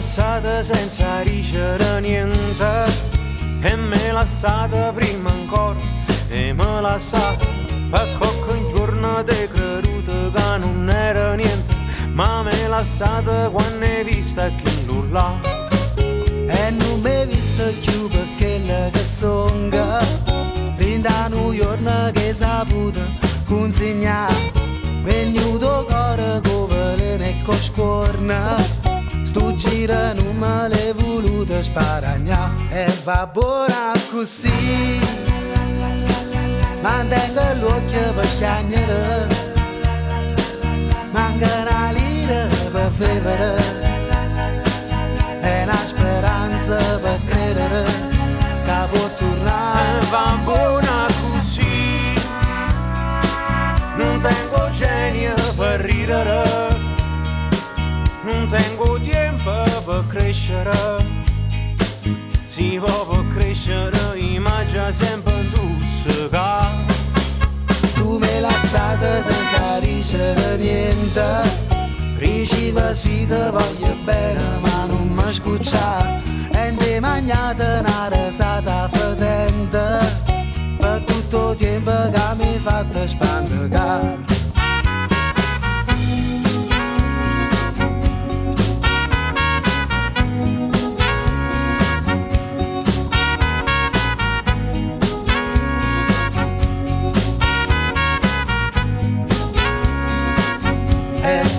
[0.00, 2.84] lasciata senza ricevere niente
[3.60, 5.78] e me lasciata prima ancora
[6.30, 7.44] e me lasciata
[7.90, 11.74] per qualche giorno te creduto che non era niente
[12.12, 15.38] ma me lasciata quando hai vista che nulla
[15.98, 19.98] e non mi hai vista più perché la che songa
[20.76, 23.02] rinda un giorno che saputo
[23.44, 24.34] consegnare
[25.02, 28.79] venuto cuore come le scorna
[32.70, 34.98] e va buona così.
[36.80, 39.26] Mantengo l'occhio per chiagnere
[41.10, 43.62] Manca una lira per vivere.
[45.42, 47.84] E una speranza per credere
[48.64, 52.14] Che può tornare e va buona così.
[53.96, 56.88] Non tengo genio per ridere
[58.22, 61.19] non tengo tempo per crescere
[62.50, 66.68] si può crescere ma già sempre tu sega
[67.94, 71.24] tu mi lasciate senza ricevere niente.
[72.16, 76.20] Riceva si te voglio bene ma non mi scuccia.
[76.50, 79.98] E ti magnate una resata fedente
[80.78, 84.09] Per tutto il tempo che mi fate spandere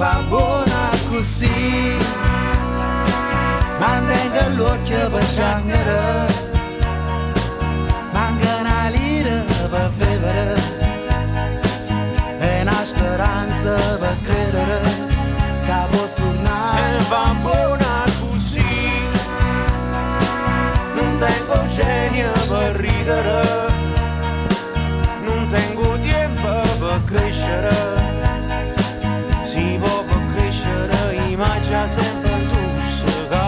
[0.01, 1.95] va buona così.
[3.77, 5.99] Mantenga l'occhio per piangere
[8.11, 10.59] manca una lira per vivere.
[12.39, 14.79] E una speranza per credere
[15.65, 16.97] che può tornare.
[16.97, 18.73] E va buona così.
[20.95, 23.41] Non tengo genio per ridere.
[25.27, 26.49] Non tengo tempo
[26.79, 27.90] per crescere
[31.41, 33.45] crescere ma già sempre tu sega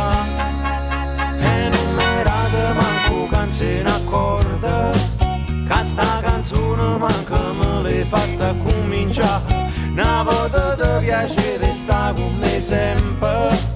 [1.37, 8.03] e non mi rate manco che se ne accorda che sta canzone manca me l'hai
[8.03, 13.72] fatta cominciare una volta ti piace sta con me sempre